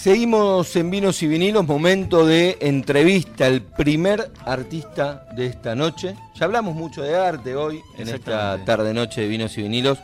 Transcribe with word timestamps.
Seguimos 0.00 0.74
en 0.76 0.90
Vinos 0.90 1.22
y 1.22 1.26
Vinilos, 1.26 1.66
momento 1.66 2.24
de 2.24 2.56
entrevista, 2.62 3.46
el 3.46 3.60
primer 3.60 4.32
artista 4.46 5.26
de 5.36 5.44
esta 5.44 5.74
noche. 5.74 6.14
Ya 6.34 6.46
hablamos 6.46 6.74
mucho 6.74 7.02
de 7.02 7.14
arte 7.14 7.54
hoy, 7.54 7.82
en 7.98 8.08
esta 8.08 8.64
tarde-noche 8.64 9.20
de 9.20 9.28
Vinos 9.28 9.58
y 9.58 9.62
Vinilos, 9.62 9.98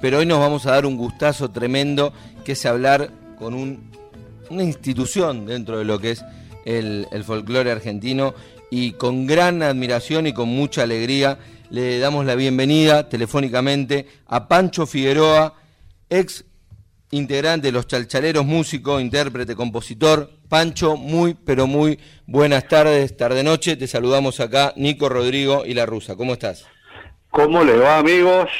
pero 0.00 0.20
hoy 0.20 0.24
nos 0.24 0.38
vamos 0.38 0.64
a 0.64 0.70
dar 0.70 0.86
un 0.86 0.96
gustazo 0.96 1.50
tremendo, 1.50 2.14
que 2.46 2.52
es 2.52 2.64
hablar 2.64 3.10
con 3.38 3.52
una 3.52 4.62
institución 4.62 5.44
dentro 5.44 5.76
de 5.76 5.84
lo 5.84 5.98
que 5.98 6.12
es 6.12 6.24
el, 6.64 7.06
el 7.12 7.22
folclore 7.22 7.72
argentino 7.72 8.32
y 8.70 8.92
con 8.92 9.26
gran 9.26 9.62
admiración 9.62 10.26
y 10.26 10.32
con 10.32 10.48
mucha 10.48 10.84
alegría 10.84 11.38
le 11.68 11.98
damos 11.98 12.24
la 12.24 12.36
bienvenida 12.36 13.10
telefónicamente 13.10 14.06
a 14.28 14.48
Pancho 14.48 14.86
Figueroa, 14.86 15.52
ex 16.08 16.46
integrante 17.12 17.68
de 17.68 17.72
los 17.72 17.86
Chalchaleros, 17.86 18.44
músico, 18.44 18.98
intérprete, 18.98 19.54
compositor. 19.54 20.30
Pancho, 20.48 20.96
muy, 20.96 21.34
pero 21.34 21.66
muy 21.66 21.98
buenas 22.26 22.66
tardes, 22.66 23.16
tarde-noche. 23.16 23.76
Te 23.76 23.86
saludamos 23.86 24.40
acá, 24.40 24.72
Nico, 24.76 25.08
Rodrigo 25.08 25.64
y 25.64 25.74
La 25.74 25.86
Rusa. 25.86 26.16
¿Cómo 26.16 26.32
estás? 26.32 26.66
¿Cómo 27.30 27.62
les 27.64 27.80
va, 27.80 27.98
amigos? 27.98 28.50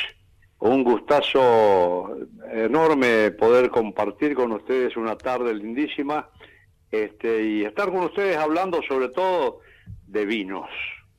Un 0.58 0.84
gustazo 0.84 2.16
enorme 2.52 3.30
poder 3.32 3.70
compartir 3.70 4.34
con 4.34 4.52
ustedes 4.52 4.96
una 4.96 5.16
tarde 5.16 5.54
lindísima 5.54 6.28
este, 6.90 7.44
y 7.44 7.64
estar 7.64 7.90
con 7.90 8.04
ustedes 8.04 8.36
hablando 8.36 8.80
sobre 8.86 9.08
todo 9.08 9.60
de 10.06 10.26
vinos. 10.26 10.68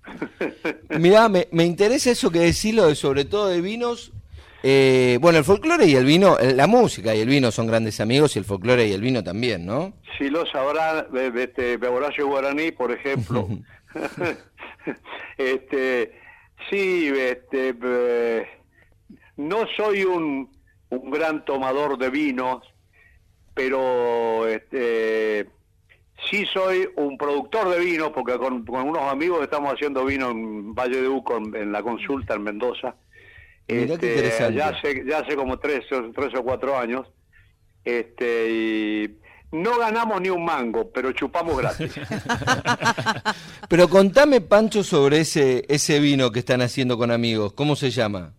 Mirá, 0.99 1.29
me, 1.29 1.48
me 1.52 1.65
interesa 1.65 2.12
eso 2.12 2.29
que 2.29 2.40
decís, 2.40 2.73
lo 2.73 2.88
de 2.88 2.95
sobre 2.95 3.26
todo 3.26 3.48
de 3.48 3.62
vinos, 3.62 4.12
eh, 4.66 5.17
bueno, 5.20 5.40
el 5.40 5.44
folclore 5.44 5.85
y 5.85 5.95
el 5.95 6.05
vino, 6.05 6.38
la 6.40 6.67
música 6.67 7.13
y 7.13 7.20
el 7.20 7.27
vino 7.27 7.52
son 7.52 7.67
grandes 7.67 7.99
amigos 7.99 8.35
y 8.35 8.40
el 8.40 8.45
folclore 8.45 8.88
y 8.88 8.94
el 8.94 9.02
vino 9.02 9.21
también, 9.21 9.66
¿no? 9.66 9.91
Sí, 10.17 10.30
lo 10.30 10.45
sabrá 10.45 11.05
este, 11.35 11.76
Horacio 11.85 12.27
Guaraní, 12.27 12.71
por 12.71 12.94
ejemplo. 12.94 13.46
este, 15.37 16.13
sí, 16.70 17.12
este, 17.13 17.76
eh, 17.84 18.48
no 19.35 19.68
soy 19.76 20.05
un, 20.05 20.49
un 20.90 21.12
gran 21.12 21.43
tomador 21.43 21.98
de 21.98 22.09
vinos, 22.09 22.63
pero 23.54 24.48
este, 24.48 25.49
sí 26.32 26.46
soy 26.54 26.87
un 26.96 27.18
productor 27.18 27.68
de 27.70 27.80
vino, 27.80 28.13
porque 28.13 28.37
con, 28.37 28.63
unos 28.70 29.12
amigos 29.12 29.43
estamos 29.43 29.74
haciendo 29.74 30.05
vino 30.05 30.32
en 30.32 30.74
Valle 30.74 31.02
de 31.02 31.09
Uco, 31.09 31.35
en 31.35 31.70
la 31.74 31.84
consulta 31.84 32.35
en 32.35 32.43
Mendoza 32.43 32.96
este, 33.67 34.53
ya 34.53 34.69
hace, 34.69 35.03
ya 35.05 35.19
hace 35.19 35.35
como 35.35 35.57
tres, 35.57 35.85
tres 35.89 36.35
o 36.35 36.43
cuatro 36.43 36.77
años. 36.77 37.07
Este, 37.83 38.49
y 38.49 39.17
no 39.51 39.77
ganamos 39.77 40.19
ni 40.21 40.29
un 40.29 40.43
mango, 40.43 40.91
pero 40.91 41.11
chupamos 41.11 41.57
gratis. 41.57 41.93
pero 43.69 43.87
contame, 43.87 44.41
Pancho, 44.41 44.84
sobre 44.84 45.21
ese, 45.21 45.65
ese 45.69 45.99
vino 45.99 46.31
que 46.31 46.39
están 46.39 46.61
haciendo 46.61 46.97
con 46.97 47.11
amigos. 47.11 47.53
¿Cómo 47.53 47.75
se 47.75 47.91
llama? 47.91 48.34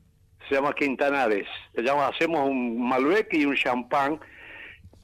Se 0.49 0.57
llama 0.57 0.75
Quintanares. 0.75 1.47
Se 1.75 1.83
llama, 1.83 2.09
hacemos 2.09 2.49
un 2.49 2.89
Malbec 2.89 3.33
y 3.33 3.47
un 3.47 3.57
champán, 3.57 4.21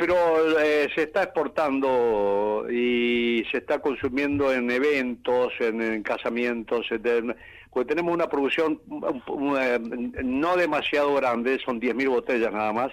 pero 0.01 0.59
eh, 0.59 0.89
se 0.95 1.03
está 1.03 1.25
exportando 1.25 2.67
y 2.71 3.45
se 3.51 3.59
está 3.59 3.81
consumiendo 3.81 4.51
en 4.51 4.71
eventos, 4.71 5.53
en, 5.61 6.03
casamientos. 6.03 6.87
En, 6.91 7.37
pues 7.71 7.87
tenemos 7.87 8.15
una 8.15 8.27
producción 8.27 8.81
eh, 9.61 9.79
no 10.25 10.57
demasiado 10.57 11.13
grande, 11.17 11.59
son 11.63 11.79
10.000 11.79 12.09
botellas 12.09 12.51
nada 12.51 12.73
más, 12.73 12.93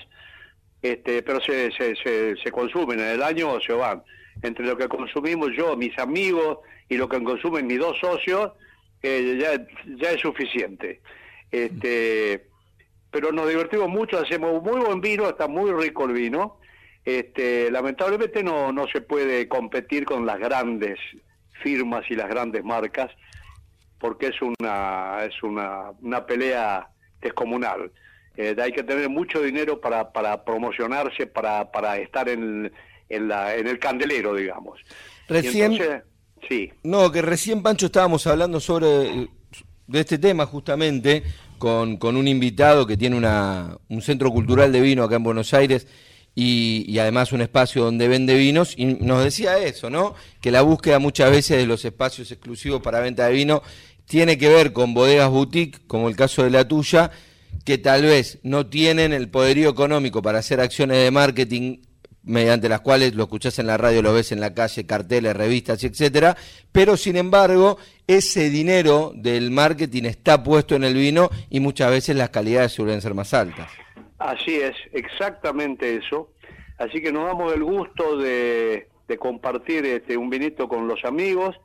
este, 0.81 1.23
pero 1.23 1.39
se, 1.39 1.71
se, 1.71 1.95
se, 1.95 2.51
consumen 2.51 2.99
en 2.99 3.07
el 3.07 3.23
año 3.23 3.57
se 3.61 3.71
van. 3.71 4.03
Entre 4.41 4.65
lo 4.65 4.75
que 4.75 4.89
consumimos 4.89 5.51
yo, 5.55 5.77
mis 5.77 5.97
amigos 5.99 6.57
y 6.89 6.97
lo 6.97 7.07
que 7.07 7.23
consumen 7.23 7.67
mis 7.67 7.79
dos 7.79 7.97
socios, 7.99 8.51
eh, 9.01 9.37
ya, 9.39 9.65
ya 9.95 10.11
es 10.11 10.19
suficiente. 10.19 10.99
Este, 11.51 12.47
pero 13.11 13.31
nos 13.31 13.47
divertimos 13.47 13.87
mucho, 13.87 14.19
hacemos 14.19 14.61
muy 14.61 14.81
buen 14.81 14.99
vino, 14.99 15.29
está 15.29 15.47
muy 15.47 15.71
rico 15.71 16.03
el 16.03 16.11
vino. 16.11 16.56
Este, 17.07 17.71
lamentablemente 17.71 18.43
no, 18.43 18.73
no 18.73 18.85
se 18.89 18.99
puede 18.99 19.47
competir 19.47 20.03
con 20.03 20.25
las 20.25 20.37
grandes 20.39 20.99
firmas 21.63 22.03
y 22.09 22.15
las 22.15 22.27
grandes 22.27 22.65
marcas 22.65 23.09
porque 23.97 24.27
es 24.27 24.35
una, 24.41 25.19
es 25.23 25.41
una, 25.41 25.91
una 26.01 26.25
pelea 26.25 26.89
descomunal. 27.21 27.93
Eh, 28.35 28.53
hay 28.61 28.73
que 28.73 28.83
tener 28.83 29.07
mucho 29.07 29.41
dinero 29.41 29.79
para, 29.79 30.11
para 30.11 30.43
promocionarse, 30.43 31.27
para, 31.27 31.71
para 31.71 31.95
estar 31.95 32.27
en, 32.27 32.73
en, 33.07 33.27
la, 33.29 33.55
en 33.55 33.67
el 33.67 33.79
candelero, 33.79 34.35
digamos. 34.35 34.77
Recién, 35.29 35.79
sí. 36.49 36.73
No, 36.83 37.09
que 37.09 37.21
recién, 37.21 37.63
Pancho, 37.63 37.85
estábamos 37.85 38.27
hablando 38.27 38.59
sobre 38.59 39.29
de 39.87 39.99
este 40.01 40.17
tema 40.17 40.45
justamente 40.45 41.23
con, 41.57 41.95
con 41.95 42.17
un 42.17 42.27
invitado 42.27 42.85
que 42.85 42.97
tiene 42.97 43.15
una, 43.15 43.77
un 43.87 44.01
centro 44.01 44.29
cultural 44.29 44.73
de 44.73 44.81
vino 44.81 45.05
acá 45.05 45.15
en 45.15 45.23
Buenos 45.23 45.53
Aires 45.53 45.87
y, 46.39 46.85
y, 46.87 46.99
además 46.99 47.31
un 47.31 47.41
espacio 47.41 47.83
donde 47.83 48.07
vende 48.07 48.35
vinos 48.35 48.75
y 48.77 48.85
nos 48.85 49.23
decía 49.23 49.57
eso, 49.57 49.89
¿no? 49.89 50.13
Que 50.39 50.51
la 50.51 50.61
búsqueda 50.61 50.99
muchas 50.99 51.31
veces 51.31 51.57
de 51.57 51.65
los 51.65 51.83
espacios 51.83 52.31
exclusivos 52.31 52.79
para 52.79 52.99
venta 52.99 53.25
de 53.25 53.33
vino 53.33 53.63
tiene 54.05 54.37
que 54.37 54.47
ver 54.47 54.71
con 54.71 54.93
bodegas 54.93 55.31
boutique, 55.31 55.79
como 55.87 56.09
el 56.09 56.15
caso 56.15 56.43
de 56.43 56.51
la 56.51 56.67
tuya, 56.67 57.09
que 57.65 57.79
tal 57.79 58.03
vez 58.03 58.37
no 58.43 58.67
tienen 58.67 59.13
el 59.13 59.29
poderío 59.29 59.67
económico 59.67 60.21
para 60.21 60.37
hacer 60.37 60.59
acciones 60.59 61.03
de 61.03 61.09
marketing 61.09 61.79
mediante 62.21 62.69
las 62.69 62.81
cuales 62.81 63.15
lo 63.15 63.23
escuchás 63.23 63.57
en 63.57 63.65
la 63.65 63.77
radio, 63.77 64.03
lo 64.03 64.13
ves 64.13 64.31
en 64.31 64.39
la 64.39 64.53
calle, 64.53 64.85
carteles, 64.85 65.35
revistas, 65.35 65.83
etcétera, 65.83 66.37
pero 66.71 66.97
sin 66.97 67.17
embargo, 67.17 67.79
ese 68.05 68.51
dinero 68.51 69.11
del 69.15 69.49
marketing 69.49 70.03
está 70.03 70.43
puesto 70.43 70.75
en 70.75 70.83
el 70.83 70.93
vino 70.93 71.31
y 71.49 71.61
muchas 71.61 71.89
veces 71.89 72.15
las 72.15 72.29
calidades 72.29 72.73
suelen 72.73 73.01
ser 73.01 73.15
más 73.15 73.33
altas. 73.33 73.71
Así 74.17 74.55
es, 74.55 74.75
exactamente 74.93 75.95
eso. 75.95 76.31
Así 76.77 77.01
que 77.01 77.11
nos 77.11 77.25
damos 77.25 77.53
el 77.53 77.63
gusto 77.63 78.17
de, 78.17 78.87
compartir 79.19 79.85
este, 79.85 80.17
un 80.17 80.29
vinito 80.29 80.67
con 80.67 80.87
los 80.87 81.03
amigos 81.05 81.55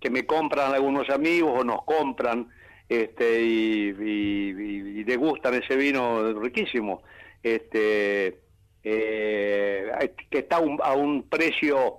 que 0.00 0.10
me 0.10 0.26
compran 0.26 0.72
algunos 0.72 1.10
amigos 1.10 1.52
o 1.54 1.64
nos 1.64 1.84
compran 1.84 2.48
este 2.88 3.42
y, 3.42 3.88
y, 3.90 5.04
degustan 5.04 5.54
ese 5.54 5.76
vino 5.76 6.32
riquísimo 6.40 7.02
este 7.42 8.40
eh, 8.82 10.14
que 10.30 10.38
está 10.38 10.56
a 10.56 10.92
un 10.94 11.22
precio 11.28 11.98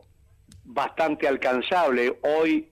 bastante 0.63 1.27
alcanzable 1.27 2.17
hoy 2.23 2.69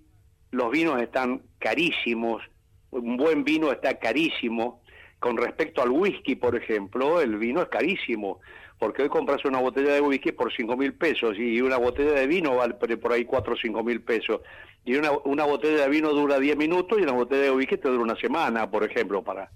los 0.52 0.72
vinos 0.72 1.02
están 1.02 1.42
carísimos 1.60 2.42
un 2.90 3.18
buen 3.18 3.44
vino 3.44 3.72
está 3.72 4.00
carísimo 4.00 4.82
con 5.20 5.38
respecto 5.38 5.82
al 5.82 5.90
whisky 5.90 6.36
por 6.36 6.56
ejemplo 6.56 7.22
el 7.22 7.38
vino 7.38 7.62
es 7.62 7.70
carísimo 7.70 8.40
porque 8.80 9.02
hoy 9.02 9.10
compras 9.10 9.44
una 9.46 9.60
botella 9.60 9.94
de 9.94 10.02
whisky 10.02 10.32
por 10.32 10.54
cinco 10.54 10.78
mil 10.78 10.94
pesos 10.94 11.38
y 11.38 11.62
una 11.62 11.78
botella 11.78 12.12
de 12.12 12.28
vino 12.28 12.56
vale 12.56 12.76
por 12.76 13.12
ahí 13.12 13.26
cuatro 13.26 13.54
o 13.54 13.58
cinco 13.58 13.84
mil 13.84 14.02
pesos 14.02 14.42
y 14.88 14.96
una, 14.96 15.12
una 15.26 15.44
botella 15.44 15.82
de 15.84 15.90
vino 15.90 16.14
dura 16.14 16.40
10 16.40 16.56
minutos 16.56 16.98
y 16.98 17.02
una 17.02 17.12
botella 17.12 17.42
de 17.44 17.52
whisky 17.52 17.76
te 17.76 17.90
dura 17.90 18.04
una 18.04 18.16
semana, 18.16 18.72
por 18.72 18.86
ejemplo, 18.86 19.22
para 19.22 19.52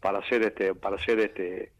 para 0.00 0.18
hacer 0.18 0.42
este 0.42 0.74
para 0.74 0.96
hacer 0.96 1.20
este 1.20 1.70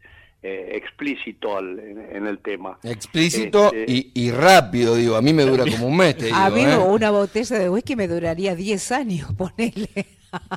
eh, 0.41 0.71
explícito 0.75 1.59
en, 1.59 2.25
el 2.25 2.39
tema. 2.39 2.79
Explícito 2.81 3.73
este, 3.73 3.85
y, 3.91 4.11
y, 4.13 4.31
rápido, 4.31 4.95
digo, 4.95 5.17
a 5.17 5.21
mí 5.21 5.33
me 5.33 5.43
dura 5.43 5.65
como 5.69 5.87
un 5.87 5.97
mes. 5.97 6.17
Te 6.17 6.31
a 6.31 6.49
mí 6.49 6.61
¿eh? 6.61 6.77
una 6.77 7.11
botella 7.11 7.59
de 7.59 7.69
whisky 7.69 7.97
me 7.97 8.07
duraría 8.07 8.55
10 8.55 8.91
años, 8.93 9.33
ponele. 9.37 9.89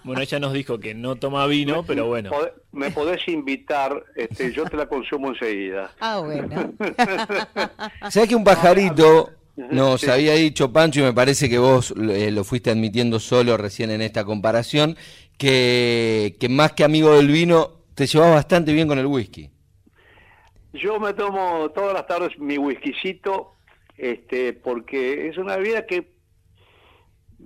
Bueno, 0.05 0.23
ella 0.23 0.39
nos 0.39 0.53
dijo 0.53 0.79
que 0.79 0.95
no 0.95 1.17
toma 1.17 1.47
vino, 1.47 1.85
pero 1.85 2.07
bueno. 2.07 2.31
Me 2.73 2.91
podés 2.91 3.27
invitar, 3.29 4.05
este, 4.15 4.53
yo 4.53 4.65
te 4.65 4.77
la 4.77 4.87
consumo 4.87 5.29
enseguida. 5.29 5.93
Ah, 6.01 6.19
bueno. 6.19 6.73
¿Sabes 8.11 8.29
que 8.29 8.37
un 8.37 8.45
pajarito 8.45 9.31
nos 9.57 10.07
había 10.09 10.35
dicho 10.35 10.73
Pancho, 10.73 11.01
y 11.01 11.05
me 11.05 11.13
parece 11.13 11.49
que 11.49 11.59
vos 11.59 11.95
eh, 11.97 12.31
lo 12.31 12.45
fuiste 12.45 12.71
admitiendo 12.71 13.19
solo 13.19 13.57
recién 13.57 13.91
en 13.91 14.03
esta 14.03 14.25
comparación, 14.25 14.97
que, 15.39 16.37
que 16.39 16.49
más 16.49 16.73
que 16.73 16.85
amigo 16.85 17.15
del 17.17 17.29
vino, 17.29 17.73
te 17.95 18.07
llevas 18.07 18.33
bastante 18.33 18.73
bien 18.73 18.89
con 18.89 18.99
el 18.99 19.07
whisky? 19.07 19.51
Yo 20.75 21.01
me 21.01 21.15
tomo 21.15 21.71
todas 21.71 21.95
las 21.95 22.07
tardes 22.07 22.39
mi 22.39 22.59
whiskycito, 22.59 23.55
este, 23.97 24.53
porque 24.53 25.29
es 25.29 25.39
una 25.39 25.57
bebida 25.57 25.87
que 25.87 26.16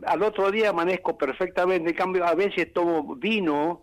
al 0.06 0.22
otro 0.22 0.50
día 0.50 0.70
amanezco 0.70 1.16
perfectamente, 1.16 1.90
en 1.90 1.96
cambio 1.96 2.24
a 2.24 2.34
veces 2.34 2.72
tomo 2.72 3.16
vino 3.16 3.82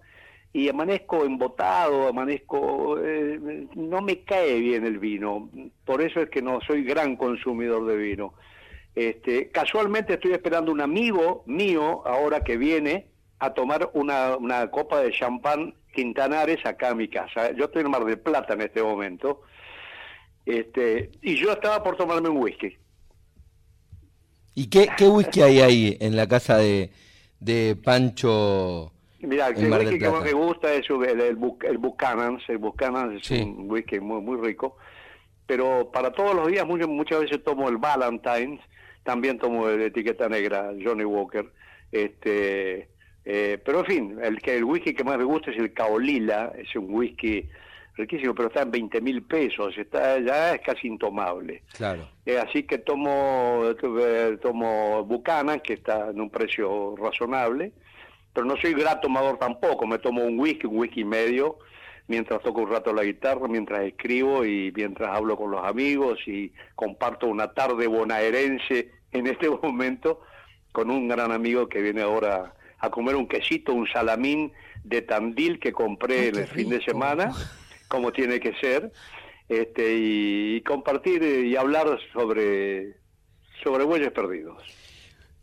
y 0.54 0.69
amanezco 0.69 1.24
embotado, 1.24 2.08
amanezco, 2.08 2.98
eh, 3.00 3.68
no 3.75 4.02
me 4.02 4.24
cae 4.24 4.60
bien 4.60 4.86
el 4.86 4.98
vino, 4.98 5.50
por 5.86 6.02
eso 6.02 6.22
es 6.22 6.30
que 6.30 6.42
no 6.42 6.60
soy 6.62 6.84
gran 6.84 7.16
consumidor 7.16 7.86
de 7.86 7.98
vino. 7.98 8.34
Este, 8.96 9.50
casualmente 9.52 10.14
estoy 10.14 10.31
esperando 10.31 10.72
un 10.72 10.81
amigo 10.81 11.44
mío 11.46 12.02
ahora 12.08 12.44
que 12.44 12.58
viene 12.58 13.10
a 13.40 13.54
tomar 13.54 13.92
una, 13.94 14.36
una 14.38 14.72
copa 14.72 15.02
de 15.02 15.12
champán 15.12 15.75
Quintanares 15.94 16.66
acá 16.66 16.90
a 16.90 16.96
mi 16.96 17.08
casa. 17.08 17.52
Yo 17.52 17.66
estoy 17.66 17.84
en 17.84 17.92
Mar 17.92 18.06
del 18.06 18.19
Plata 18.19 18.54
en 18.54 18.62
este 18.62 18.81
momento 18.81 19.42
Este, 20.46 21.12
y 21.22 21.36
yo 21.36 21.52
estaba 21.52 21.84
por 21.84 21.98
tomarme 21.98 22.30
un 22.30 22.38
whisky. 22.38 22.78
¿Y 24.57 24.71
qué, 24.71 24.89
qué 24.98 25.07
whisky 25.07 25.44
hay 25.44 25.59
ahí 25.59 25.98
en 26.01 26.15
la 26.15 26.27
casa 26.27 26.57
de, 26.57 26.89
de 27.39 27.75
Pancho? 27.75 28.92
Mira, 29.19 29.50
el 29.50 29.71
whisky 29.71 30.00
que 30.00 30.09
más 30.09 30.24
me 30.24 30.33
gusta 30.33 30.74
es 30.74 30.89
el, 30.89 31.21
el, 31.21 31.38
el 31.62 31.77
Buchanan. 31.77 32.39
El 32.48 32.57
Buchanan 32.57 33.15
es 33.18 33.30
un 33.30 33.69
whisky 33.69 34.00
muy, 34.00 34.19
muy 34.19 34.36
rico. 34.44 34.75
Pero 35.45 35.92
para 35.92 36.12
todos 36.12 36.36
los 36.36 36.48
días, 36.48 36.65
muchas, 36.65 36.88
muchas 36.88 37.19
veces 37.19 37.44
tomo 37.44 37.69
el 37.69 37.77
Valentine's, 37.77 38.59
también 39.04 39.38
tomo 39.38 39.69
el 39.69 39.80
etiqueta 39.80 40.27
negra, 40.27 40.71
Johnny 40.83 41.06
Walker. 41.06 41.45
Este, 41.92 42.89
eh, 43.25 43.59
pero 43.63 43.81
en 43.81 43.86
fin, 43.86 44.18
el, 44.24 44.39
el 44.44 44.63
whisky 44.63 44.95
que 44.95 45.04
más 45.04 45.19
me 45.19 45.24
gusta 45.24 45.51
es 45.51 45.57
el 45.59 45.71
Caolila, 45.71 46.51
es 46.57 46.75
un 46.75 46.88
whisky 46.89 47.48
riquísimo, 47.97 48.33
pero 48.35 48.47
está 48.47 48.61
en 48.61 48.71
20 48.71 49.01
mil 49.01 49.23
pesos, 49.23 49.77
está 49.77 50.19
ya 50.19 50.55
es 50.55 50.61
casi 50.61 50.88
intomable. 50.88 51.63
Claro. 51.75 52.07
Eh, 52.25 52.38
así 52.38 52.63
que 52.63 52.77
tomo, 52.77 53.63
eh, 53.65 54.38
tomo 54.41 55.03
Buchanan, 55.03 55.59
que 55.59 55.73
está 55.73 56.11
en 56.11 56.21
un 56.21 56.29
precio 56.29 56.95
razonable, 56.95 57.73
pero 58.33 58.45
no 58.45 58.55
soy 58.57 58.73
gran 58.73 59.01
tomador 59.01 59.38
tampoco, 59.39 59.88
me 59.88 59.97
tomo 59.97 60.23
un 60.23 60.39
whisky, 60.39 60.67
un 60.67 60.77
whisky 60.77 61.03
medio, 61.03 61.57
mientras 62.07 62.41
toco 62.41 62.61
un 62.61 62.69
rato 62.69 62.94
la 62.94 63.03
guitarra, 63.03 63.47
mientras 63.47 63.81
escribo 63.81 64.45
y 64.45 64.71
mientras 64.75 65.09
hablo 65.09 65.35
con 65.35 65.51
los 65.51 65.65
amigos 65.65 66.19
y 66.27 66.53
comparto 66.75 67.27
una 67.27 67.53
tarde 67.53 67.88
bonaerense 67.88 68.91
en 69.11 69.27
este 69.27 69.49
momento 69.63 70.21
con 70.71 70.91
un 70.91 71.07
gran 71.07 71.31
amigo 71.31 71.67
que 71.67 71.81
viene 71.81 72.01
ahora 72.01 72.53
a 72.79 72.91
comer 72.91 73.15
un 73.15 73.27
quesito, 73.27 73.73
un 73.73 73.88
salamín 73.88 74.51
de 74.83 75.01
Tandil 75.01 75.59
que 75.59 75.73
compré 75.73 76.27
en 76.27 76.35
el 76.38 76.47
fin 76.47 76.69
de 76.69 76.81
semana 76.83 77.31
como 77.88 78.12
tiene 78.12 78.39
que 78.39 78.54
ser, 78.56 78.92
este, 79.50 79.95
y, 79.98 80.62
compartir 80.62 81.24
y 81.24 81.56
hablar 81.56 82.00
sobre, 82.13 82.98
sobre 83.63 83.84
bueyes 83.86 84.12
perdidos. 84.12 84.62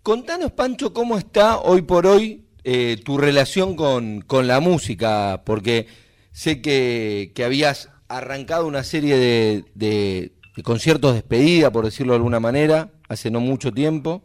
Contanos, 0.03 0.53
Pancho, 0.53 0.93
cómo 0.93 1.17
está 1.17 1.59
hoy 1.59 1.83
por 1.83 2.07
hoy 2.07 2.45
eh, 2.65 2.99
tu 3.05 3.19
relación 3.19 3.77
con, 3.77 4.21
con, 4.21 4.47
la 4.47 4.61
música, 4.61 5.43
porque 5.47 5.87
sé 6.33 6.61
que, 6.61 7.33
que 7.35 7.45
habías 7.45 7.91
arrancado 8.09 8.67
una 8.67 8.85
serie 8.85 9.17
de, 9.17 9.65
de, 9.75 10.33
conciertos 10.63 11.13
de 11.13 11.17
despedida, 11.17 11.71
por 11.71 11.85
decirlo 11.85 12.13
de 12.13 12.19
alguna 12.19 12.41
manera, 12.41 12.91
hace 13.09 13.31
no 13.31 13.41
mucho 13.41 13.73
tiempo. 13.73 14.25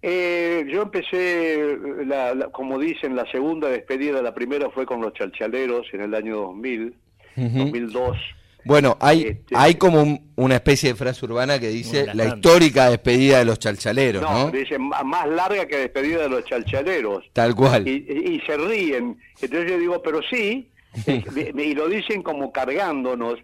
Eh, 0.00 0.64
yo 0.70 0.82
empecé, 0.82 1.76
la, 2.04 2.48
como 2.52 2.78
dicen, 2.78 3.16
la 3.16 3.28
segunda 3.30 3.68
despedida, 3.68 4.22
la 4.22 4.32
primera 4.32 4.70
fue 4.70 4.86
con 4.86 5.00
los 5.00 5.12
chalchaleros 5.12 5.86
en 5.92 6.02
el 6.02 6.14
año 6.14 6.36
2000, 6.36 6.94
2002. 7.36 8.16
Bueno, 8.64 8.96
hay, 9.00 9.22
este, 9.22 9.56
hay 9.56 9.74
como 9.76 10.20
una 10.36 10.56
especie 10.56 10.90
de 10.90 10.94
frase 10.94 11.24
urbana 11.24 11.58
que 11.58 11.68
dice 11.68 12.06
la, 12.14 12.26
histórica 12.26 12.90
despedida 12.90 13.38
de 13.38 13.44
los 13.44 13.58
chalchaleros, 13.58 14.22
¿no? 14.22 14.44
No, 14.46 14.50
dice 14.50 14.78
más 14.78 15.28
larga 15.28 15.66
que 15.66 15.78
despedida 15.78 16.22
de 16.22 16.28
los 16.28 16.44
chalchaleros. 16.44 17.24
Tal 17.32 17.54
cual. 17.54 17.88
Y, 17.88 18.40
se 18.46 18.56
ríen. 18.56 19.18
Entonces 19.40 19.70
yo 19.70 19.78
digo, 19.78 20.02
pero 20.02 20.20
sí, 20.22 20.70
y 21.06 21.74
lo 21.74 21.88
dicen 21.88 22.22
como 22.22 22.52
cargándonos, 22.52 23.38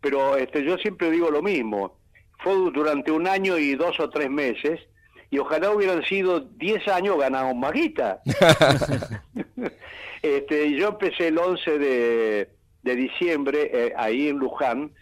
pero 0.00 0.36
este, 0.36 0.64
yo 0.64 0.76
siempre 0.78 1.10
digo 1.10 1.30
lo 1.30 1.42
mismo. 1.42 1.98
Fue 2.38 2.54
durante 2.72 3.10
un 3.10 3.26
año 3.26 3.58
y 3.58 3.74
dos 3.74 3.98
o 3.98 4.08
tres 4.08 4.30
meses 4.30 4.80
y 5.30 5.38
ojalá 5.38 5.70
hubieran 5.70 6.02
sido 6.04 6.40
10 6.40 6.88
años 6.88 7.18
ganados 7.18 7.54
Maguita. 7.54 8.20
este, 10.22 10.72
yo 10.74 10.88
empecé 10.88 11.28
el 11.28 11.38
11 11.38 11.78
de, 11.78 12.48
de 12.82 12.96
diciembre 12.96 13.70
eh, 13.72 13.92
ahí 13.96 14.28
en 14.28 14.38
Luján, 14.38 14.92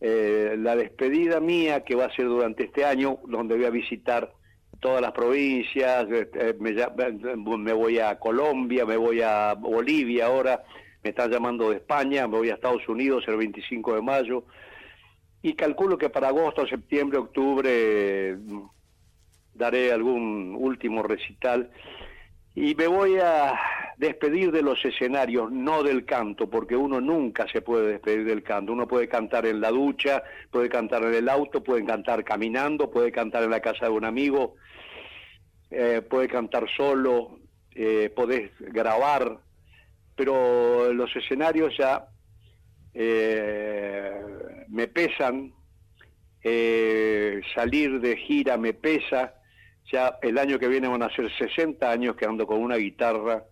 eh, 0.00 0.56
la 0.58 0.76
despedida 0.76 1.40
mía 1.40 1.84
que 1.84 1.94
va 1.94 2.06
a 2.06 2.14
ser 2.14 2.26
durante 2.26 2.64
este 2.64 2.84
año, 2.84 3.18
donde 3.26 3.56
voy 3.56 3.64
a 3.64 3.70
visitar 3.70 4.32
todas 4.80 5.00
las 5.00 5.12
provincias, 5.12 6.06
este, 6.10 6.54
me, 6.54 6.72
me, 7.58 7.72
voy 7.72 7.98
a 7.98 8.18
Colombia, 8.18 8.84
me 8.84 8.96
voy 8.96 9.22
a 9.22 9.54
Bolivia 9.54 10.26
ahora, 10.26 10.62
me 11.02 11.10
están 11.10 11.30
llamando 11.30 11.70
de 11.70 11.76
España, 11.76 12.26
me 12.28 12.36
voy 12.36 12.50
a 12.50 12.54
Estados 12.54 12.86
Unidos 12.88 13.24
el 13.26 13.36
25 13.36 13.94
de 13.94 14.02
mayo, 14.02 14.44
y 15.42 15.54
calculo 15.54 15.96
que 15.96 16.10
para 16.10 16.28
agosto, 16.28 16.66
septiembre, 16.66 17.18
octubre 17.18 18.36
daré 19.56 19.92
algún 19.92 20.56
último 20.58 21.02
recital 21.02 21.70
y 22.54 22.74
me 22.74 22.86
voy 22.86 23.18
a 23.18 23.54
despedir 23.98 24.50
de 24.50 24.62
los 24.62 24.82
escenarios, 24.84 25.52
no 25.52 25.82
del 25.82 26.04
canto, 26.06 26.48
porque 26.48 26.74
uno 26.74 27.00
nunca 27.00 27.46
se 27.52 27.60
puede 27.60 27.92
despedir 27.92 28.24
del 28.24 28.42
canto. 28.42 28.72
Uno 28.72 28.88
puede 28.88 29.08
cantar 29.08 29.46
en 29.46 29.60
la 29.60 29.70
ducha, 29.70 30.22
puede 30.50 30.68
cantar 30.68 31.02
en 31.04 31.14
el 31.14 31.28
auto, 31.28 31.62
puede 31.62 31.84
cantar 31.84 32.24
caminando, 32.24 32.90
puede 32.90 33.12
cantar 33.12 33.42
en 33.42 33.50
la 33.50 33.60
casa 33.60 33.86
de 33.86 33.92
un 33.92 34.06
amigo, 34.06 34.54
eh, 35.70 36.02
puede 36.08 36.28
cantar 36.28 36.66
solo, 36.74 37.38
eh, 37.74 38.10
podés 38.14 38.50
grabar, 38.58 39.38
pero 40.14 40.92
los 40.94 41.14
escenarios 41.14 41.76
ya 41.76 42.08
eh, 42.94 44.12
me 44.68 44.88
pesan, 44.88 45.52
eh, 46.42 47.42
salir 47.54 48.00
de 48.00 48.16
gira 48.16 48.56
me 48.56 48.72
pesa, 48.72 49.34
ya 49.90 50.18
el 50.22 50.38
año 50.38 50.58
que 50.58 50.68
viene 50.68 50.88
van 50.88 51.02
a 51.02 51.14
ser 51.14 51.30
60 51.36 51.90
años 51.90 52.16
que 52.16 52.26
ando 52.26 52.46
con 52.46 52.60
una 52.60 52.76
guitarra 52.76 53.44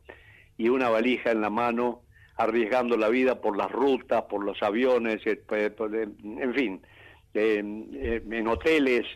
y 0.57 0.69
una 0.69 0.89
valija 0.89 1.31
en 1.31 1.41
la 1.41 1.51
mano, 1.51 2.03
arriesgando 2.37 2.97
la 2.97 3.09
vida 3.09 3.41
por 3.41 3.57
las 3.57 3.71
rutas, 3.71 4.23
por 4.23 4.45
los 4.45 4.63
aviones, 4.63 5.21
eh, 5.27 5.41
en 6.23 6.55
fin, 6.55 6.81
en 7.35 8.49
hoteles. 8.49 9.07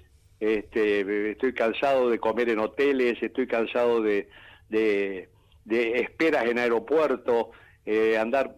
Este, 0.41 1.32
estoy 1.32 1.53
cansado 1.53 2.11
de 2.11 2.20
comer 2.20 2.50
en 2.50 2.61
hoteles, 2.61 3.20
estoy 3.20 3.49
cansado 3.49 4.00
de, 4.00 4.29
de, 4.69 5.29
esperas 5.67 6.44
en 6.47 6.59
aeropuerto, 6.59 7.50
eh, 7.85 8.17
andar. 8.17 8.55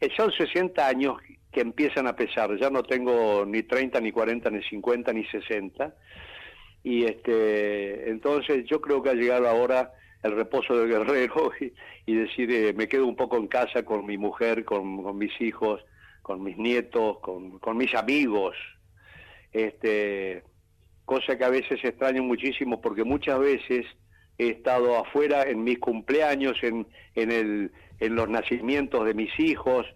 Eh, 0.00 0.08
son 0.16 0.32
60 0.32 0.86
años 0.86 1.18
que 1.52 1.60
empiezan 1.60 2.06
a 2.06 2.16
pesar, 2.16 2.56
ya 2.58 2.70
no 2.70 2.82
tengo 2.82 3.44
ni 3.44 3.62
30, 3.62 4.00
ni 4.00 4.12
40, 4.12 4.50
ni 4.50 4.62
50, 4.62 5.12
ni 5.12 5.24
60 5.26 5.94
y 6.88 7.04
este 7.04 8.08
entonces 8.08 8.64
yo 8.64 8.80
creo 8.80 9.02
que 9.02 9.10
ha 9.10 9.14
llegado 9.14 9.46
ahora 9.46 9.92
el 10.22 10.32
reposo 10.32 10.74
del 10.74 10.88
guerrero 10.88 11.52
y, 12.06 12.14
decir 12.14 12.50
eh, 12.50 12.72
me 12.72 12.88
quedo 12.88 13.06
un 13.06 13.14
poco 13.14 13.36
en 13.36 13.46
casa 13.46 13.84
con 13.84 14.06
mi 14.06 14.16
mujer 14.16 14.64
con, 14.64 15.18
mis 15.18 15.38
hijos 15.38 15.84
con 16.22 16.42
mis 16.42 16.56
nietos 16.56 17.18
con, 17.20 17.76
mis 17.76 17.94
amigos. 17.94 18.56
Este 19.52 20.42
cosa 21.04 21.36
que 21.36 21.44
a 21.44 21.50
veces 21.50 21.78
extraño 21.84 22.22
muchísimo 22.22 22.80
porque 22.80 23.04
muchas 23.04 23.38
veces 23.38 23.84
he 24.38 24.48
estado 24.48 24.96
afuera 24.96 25.42
en 25.42 25.64
mis 25.64 25.78
cumpleaños 25.78 26.56
en 26.62 26.86
en 27.14 27.30
el 27.30 27.70
en 28.00 28.14
los 28.14 28.30
nacimientos 28.30 29.04
de 29.04 29.12
mis 29.12 29.38
hijos 29.38 29.86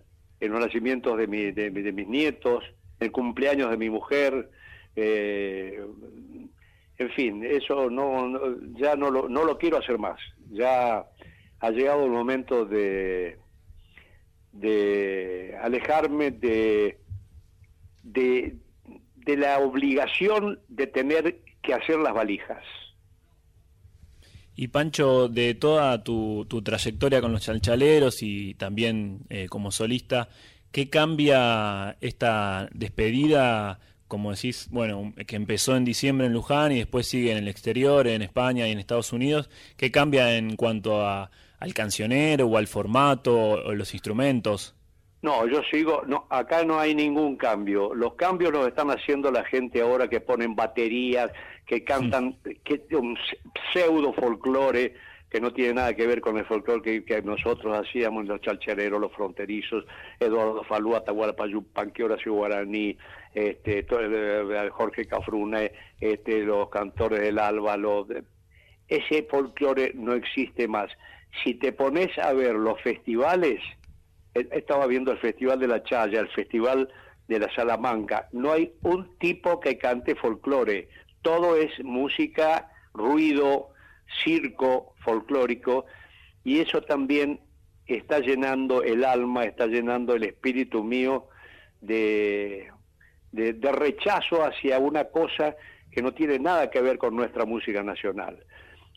en 0.40 0.52
los 0.52 0.60
nacimientos 0.60 1.16
de, 1.16 1.26
mi, 1.26 1.52
de, 1.52 1.70
de 1.70 1.92
mis 1.92 2.08
nietos 2.08 2.64
en 3.00 3.10
cumpleaños 3.10 3.70
de 3.70 3.76
mi 3.78 3.88
mujer 3.88 4.50
eh, 4.94 5.80
en 7.02 7.10
fin, 7.10 7.44
eso 7.44 7.90
no, 7.90 8.56
ya 8.74 8.94
no 8.96 9.10
lo, 9.10 9.28
no 9.28 9.44
lo 9.44 9.58
quiero 9.58 9.78
hacer 9.78 9.98
más. 9.98 10.18
Ya 10.50 11.04
ha 11.60 11.70
llegado 11.70 12.04
el 12.04 12.10
momento 12.10 12.64
de, 12.64 13.38
de 14.52 15.56
alejarme 15.60 16.30
de, 16.30 16.98
de, 18.02 18.56
de 19.16 19.36
la 19.36 19.58
obligación 19.58 20.60
de 20.68 20.86
tener 20.86 21.40
que 21.62 21.74
hacer 21.74 21.98
las 21.98 22.14
valijas. 22.14 22.64
Y 24.54 24.68
Pancho, 24.68 25.28
de 25.28 25.54
toda 25.54 26.04
tu, 26.04 26.46
tu 26.48 26.62
trayectoria 26.62 27.20
con 27.20 27.32
los 27.32 27.42
chalchaleros 27.42 28.22
y 28.22 28.54
también 28.54 29.20
eh, 29.30 29.46
como 29.48 29.70
solista, 29.70 30.28
¿qué 30.70 30.90
cambia 30.90 31.96
esta 32.00 32.68
despedida 32.72 33.80
como 34.12 34.30
decís, 34.30 34.68
bueno, 34.70 35.14
que 35.26 35.36
empezó 35.36 35.74
en 35.74 35.86
diciembre 35.86 36.26
en 36.26 36.34
Luján 36.34 36.70
y 36.70 36.76
después 36.76 37.06
sigue 37.06 37.32
en 37.32 37.38
el 37.38 37.48
exterior, 37.48 38.06
en 38.06 38.20
España 38.20 38.68
y 38.68 38.70
en 38.70 38.78
Estados 38.78 39.10
Unidos, 39.14 39.48
¿qué 39.78 39.90
cambia 39.90 40.36
en 40.36 40.54
cuanto 40.56 41.00
a, 41.00 41.30
al 41.58 41.72
cancionero 41.72 42.44
o 42.44 42.58
al 42.58 42.66
formato 42.66 43.34
o 43.34 43.74
los 43.74 43.94
instrumentos? 43.94 44.76
No, 45.22 45.46
yo 45.46 45.62
sigo, 45.70 46.02
no, 46.06 46.26
acá 46.28 46.62
no 46.62 46.78
hay 46.78 46.94
ningún 46.94 47.36
cambio. 47.36 47.94
Los 47.94 48.12
cambios 48.12 48.52
los 48.52 48.68
están 48.68 48.90
haciendo 48.90 49.30
la 49.30 49.44
gente 49.44 49.80
ahora 49.80 50.08
que 50.08 50.20
ponen 50.20 50.54
baterías, 50.54 51.30
que 51.64 51.82
cantan 51.82 52.36
que, 52.64 52.82
un 52.94 53.16
pseudo 53.72 54.12
folclore 54.12 54.94
que 55.32 55.40
no 55.40 55.50
tiene 55.50 55.72
nada 55.72 55.94
que 55.94 56.06
ver 56.06 56.20
con 56.20 56.36
el 56.36 56.44
folclore 56.44 57.02
que, 57.04 57.22
nosotros 57.22 57.74
hacíamos, 57.74 58.26
los 58.26 58.42
chalchereros, 58.42 59.00
los 59.00 59.12
fronterizos, 59.12 59.86
Eduardo 60.20 60.62
Falú, 60.62 60.94
Atahualpa 60.94 61.46
Yupanqui, 61.46 62.02
Horacio 62.02 62.34
Guaraní, 62.34 62.98
este, 63.32 63.86
Jorge 64.70 65.06
Cafrune, 65.06 65.72
este, 65.98 66.40
los 66.40 66.68
cantores 66.68 67.20
del 67.20 67.38
Alba, 67.38 67.78
ese 68.86 69.22
folclore 69.22 69.92
no 69.94 70.12
existe 70.12 70.68
más. 70.68 70.90
Si 71.42 71.54
te 71.54 71.72
pones 71.72 72.18
a 72.18 72.34
ver 72.34 72.54
los 72.54 72.78
festivales, 72.82 73.58
estaba 74.34 74.86
viendo 74.86 75.12
el 75.12 75.18
Festival 75.18 75.58
de 75.58 75.68
la 75.68 75.82
Chaya, 75.82 76.20
el 76.20 76.28
Festival 76.28 76.90
de 77.26 77.38
la 77.38 77.54
Salamanca, 77.54 78.28
no 78.32 78.52
hay 78.52 78.74
un 78.82 79.16
tipo 79.16 79.60
que 79.60 79.78
cante 79.78 80.14
folclore, 80.14 80.90
todo 81.22 81.56
es 81.56 81.72
música, 81.82 82.70
ruido, 82.92 83.71
circo 84.22 84.94
folclórico, 85.04 85.86
y 86.44 86.60
eso 86.60 86.82
también 86.82 87.40
está 87.86 88.20
llenando 88.20 88.82
el 88.82 89.04
alma, 89.04 89.44
está 89.44 89.66
llenando 89.66 90.14
el 90.14 90.24
espíritu 90.24 90.82
mío 90.82 91.28
de, 91.80 92.70
de, 93.32 93.72
rechazo 93.72 94.44
hacia 94.44 94.78
una 94.78 95.04
cosa 95.04 95.56
que 95.90 96.02
no 96.02 96.12
tiene 96.12 96.38
nada 96.38 96.70
que 96.70 96.80
ver 96.80 96.98
con 96.98 97.14
nuestra 97.16 97.44
música 97.44 97.82
nacional. 97.82 98.44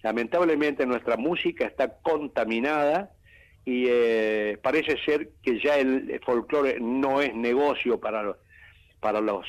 Lamentablemente 0.04 0.86
nuestra 0.86 1.18
música 1.18 1.66
está 1.66 1.98
contaminada 2.02 3.12
y 3.66 3.86
eh, 3.88 4.60
parece 4.62 4.98
ser 5.04 5.32
que 5.42 5.60
ya 5.60 5.78
el 5.78 6.22
folclore 6.24 6.80
no 6.80 7.22
es 7.22 7.34
negocio 7.34 8.00
para 8.00 8.22
los, 8.22 8.38
para 9.00 9.20
los 9.20 9.46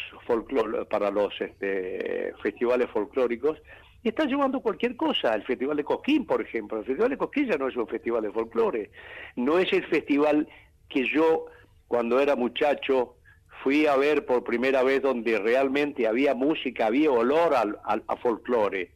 para 0.89 1.11
los 1.11 1.39
este, 1.41 2.33
festivales 2.43 2.89
folclóricos 2.91 3.59
y 4.07 4.11
están 4.11 4.29
llevando 4.29 4.61
cualquier 4.61 4.95
cosa. 4.95 5.35
El 5.35 5.43
Festival 5.43 5.77
de 5.77 5.83
Cosquín, 5.83 6.27
por 6.27 6.41
ejemplo. 6.41 6.79
El 6.79 6.85
Festival 6.85 7.11
de 7.11 7.19
Cosquín 7.19 7.49
ya 7.49 7.57
no 7.57 7.67
es 7.67 7.77
un 7.77 7.89
festival 7.89 8.23
de 8.23 8.31
folclore. 8.31 8.91
No 9.35 9.59
es 9.59 9.73
el 9.73 9.85
festival 9.87 10.49
que 10.89 11.05
yo, 11.09 11.47
cuando 11.89 12.21
era 12.21 12.37
muchacho, 12.37 13.17
fui 13.65 13.87
a 13.87 13.97
ver 13.97 14.25
por 14.25 14.45
primera 14.45 14.85
vez 14.85 15.03
donde 15.03 15.41
realmente 15.41 16.07
había 16.07 16.37
música, 16.37 16.87
había 16.87 17.11
olor 17.11 17.53
al, 17.55 17.81
a 17.85 18.17
folclore. 18.17 18.93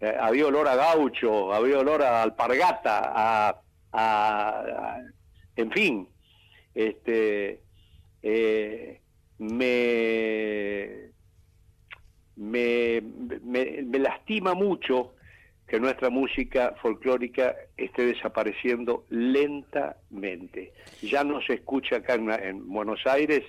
Eh, 0.00 0.16
había 0.20 0.48
olor 0.48 0.66
a 0.66 0.74
gaucho, 0.74 1.54
había 1.54 1.78
olor 1.78 2.02
a 2.02 2.24
alpargata, 2.24 3.12
a 3.14 3.62
a, 3.92 4.98
en 5.56 5.70
fin, 5.70 6.08
este, 6.74 7.62
eh, 8.22 9.00
me, 9.38 11.10
me, 12.38 13.02
me, 13.42 13.98
lastima 13.98 14.54
mucho 14.54 15.14
que 15.66 15.78
nuestra 15.78 16.08
música 16.08 16.74
folclórica 16.80 17.54
esté 17.76 18.06
desapareciendo 18.06 19.04
lentamente. 19.10 20.72
Ya 21.02 21.24
no 21.24 21.42
se 21.42 21.54
escucha 21.54 21.96
acá 21.96 22.14
en, 22.14 22.68
Buenos 22.68 23.06
Aires 23.06 23.42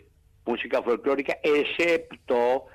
música 0.46 0.81
folclórica, 0.81 1.38
excepto 1.43 2.65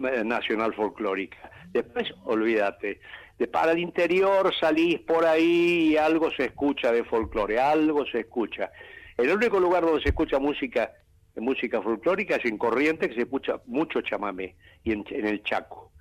eh, 0.00 0.24
nacional 0.24 0.74
folclórica. 0.74 1.50
Después, 1.72 2.12
olvídate 2.24 3.00
de 3.38 3.48
para 3.48 3.72
el 3.72 3.78
interior 3.78 4.52
salís 4.58 5.00
por 5.00 5.24
ahí 5.24 5.92
y 5.92 5.96
algo 5.96 6.30
se 6.30 6.46
escucha 6.46 6.92
de 6.92 7.04
folclore, 7.04 7.58
algo 7.58 8.06
se 8.06 8.20
escucha. 8.20 8.70
El 9.16 9.30
único 9.30 9.58
lugar 9.58 9.84
donde 9.84 10.02
se 10.02 10.10
escucha 10.10 10.38
música, 10.38 10.92
música 11.36 11.82
folclórica 11.82 12.36
es 12.36 12.44
en 12.44 12.58
Corrientes, 12.58 13.08
que 13.08 13.14
se 13.14 13.22
escucha 13.22 13.60
mucho 13.66 14.00
chamamé, 14.00 14.56
y 14.82 14.92
en, 14.92 15.04
el 15.10 15.42
Chaco. 15.42 15.92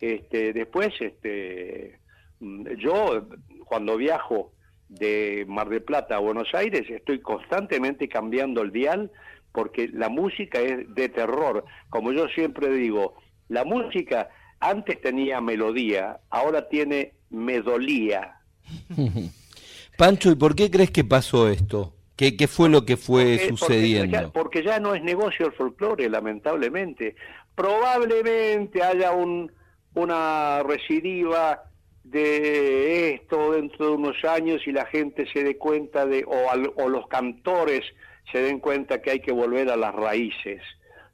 Este, 0.00 0.52
después, 0.52 0.88
este, 1.00 1.98
mm, 2.40 2.66
yo 2.78 3.28
cuando 3.64 3.96
viajo 3.96 4.52
de 4.88 5.44
Mar 5.48 5.68
del 5.68 5.82
Plata 5.82 6.16
a 6.16 6.20
Buenos 6.20 6.48
Aires, 6.54 6.82
estoy 6.88 7.20
constantemente 7.20 8.08
cambiando 8.08 8.62
el 8.62 8.72
dial 8.72 9.10
porque 9.52 9.88
la 9.88 10.08
música 10.08 10.60
es 10.60 10.92
de 10.94 11.08
terror. 11.08 11.64
Como 11.88 12.12
yo 12.12 12.26
siempre 12.28 12.68
digo, 12.70 13.14
la 13.48 13.64
música 13.64 14.30
antes 14.60 15.00
tenía 15.00 15.40
melodía, 15.40 16.20
ahora 16.30 16.68
tiene 16.68 17.14
medolía. 17.30 18.40
Pancho, 19.98 20.30
¿y 20.30 20.36
por 20.36 20.54
qué 20.54 20.70
crees 20.70 20.90
que 20.90 21.04
pasó 21.04 21.48
esto? 21.48 21.94
¿Qué, 22.16 22.36
qué 22.36 22.46
fue 22.46 22.68
lo 22.68 22.84
que 22.84 22.96
fue 22.96 23.38
sucediendo? 23.48 24.32
Porque 24.32 24.62
ya, 24.62 24.78
no 24.78 24.94
es 24.94 25.02
negocio 25.02 25.46
el 25.46 25.52
folclore, 25.52 26.08
lamentablemente. 26.08 27.16
Probablemente 27.54 28.82
haya 28.82 29.12
un, 29.12 29.50
una 29.94 30.62
recidiva 30.62 31.64
de 32.04 33.14
esto 33.14 33.52
dentro 33.52 33.86
de 33.86 33.92
unos 33.92 34.24
años 34.24 34.66
y 34.66 34.72
la 34.72 34.86
gente 34.86 35.26
se 35.32 35.42
dé 35.42 35.56
cuenta 35.56 36.04
de, 36.04 36.24
o, 36.26 36.82
o 36.82 36.88
los 36.88 37.06
cantores 37.06 37.84
se 38.30 38.40
den 38.40 38.60
cuenta 38.60 39.00
que 39.00 39.10
hay 39.12 39.20
que 39.20 39.32
volver 39.32 39.70
a 39.70 39.76
las 39.76 39.94
raíces. 39.94 40.60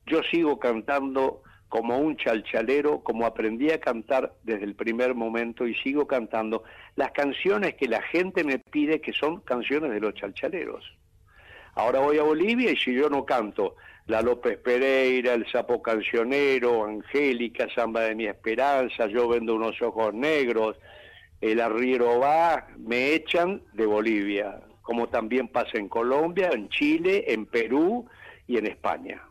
Yo 0.07 0.21
sigo 0.31 0.59
cantando 0.59 1.43
como 1.69 1.99
un 1.99 2.17
chalchalero, 2.17 3.01
como 3.01 3.27
aprendí 3.27 3.71
a 3.71 3.81
cantar 3.81 4.33
desde 4.43 4.65
el 4.65 4.75
primer 4.75 5.15
momento 5.15 5.67
y 5.67 5.75
sigo 5.75 6.07
cantando 6.07 6.65
las 6.97 7.13
canciones 7.13 7.75
que 7.75 7.89
la 7.89 8.03
gente 8.03 8.45
me 8.45 8.59
pide 8.59 9.01
que 9.01 9.13
son 9.13 9.41
canciones 9.41 9.91
de 9.91 10.01
los 10.01 10.15
chalchaleros. 10.15 10.97
Ahora 11.75 12.01
voy 12.01 12.19
a 12.19 12.23
Bolivia 12.23 12.73
y 12.73 12.77
si 12.77 12.95
yo 12.95 13.09
no 13.09 13.25
canto 13.25 13.77
la 14.07 14.23
López 14.23 14.59
Pereira, 14.59 15.35
el 15.35 15.47
Sapo 15.51 15.83
Cancionero, 15.83 16.85
Angélica, 16.87 17.69
Samba 17.75 18.01
de 18.03 18.15
mi 18.15 18.27
Esperanza, 18.27 19.07
yo 19.07 19.29
vendo 19.29 19.55
unos 19.55 19.81
ojos 19.83 20.15
negros, 20.15 20.77
el 21.41 21.61
arriero 21.61 22.19
va, 22.19 22.67
me 22.79 23.13
echan 23.13 23.63
de 23.75 23.87
Bolivia, 23.87 24.61
como 24.83 25.09
también 25.09 25.49
pasa 25.49 25.77
en 25.79 25.89
Colombia, 25.89 26.51
en 26.53 26.69
Chile, 26.71 27.27
en 27.29 27.47
Perú 27.47 28.09
y 28.47 28.57
en 28.57 28.67
España. 28.67 29.23